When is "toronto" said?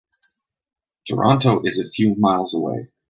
1.07-1.61